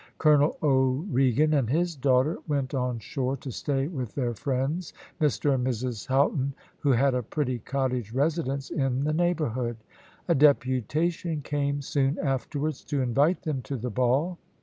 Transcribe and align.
Colonel 0.17 0.57
O'Regan 0.63 1.53
and 1.53 1.69
his 1.69 1.95
daughter 1.95 2.39
went 2.47 2.73
on 2.73 2.97
shore 2.97 3.37
to 3.37 3.51
stay 3.51 3.85
with 3.87 4.15
their 4.15 4.33
friends, 4.33 4.93
Mr 5.21 5.53
and 5.53 5.63
Mrs 5.67 6.07
Houghton, 6.07 6.55
who 6.79 6.91
had 6.93 7.13
a 7.13 7.21
pretty 7.21 7.59
cottage 7.59 8.11
residence 8.11 8.71
in 8.71 9.03
the 9.03 9.13
neighbourhood. 9.13 9.77
A 10.27 10.33
deputation 10.33 11.41
came 11.43 11.83
soon 11.83 12.17
afterwards 12.17 12.83
to 12.85 12.99
invite 12.99 13.43
them 13.43 13.61
to 13.61 13.77
the 13.77 13.91
ball. 13.91 14.39